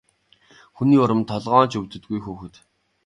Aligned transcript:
Хүний 0.75 1.01
урманд 1.03 1.27
толгой 1.31 1.63
нь 1.65 1.71
ч 1.71 1.73
өвддөггүй 1.79 2.19
хүүхэд. 2.23 2.55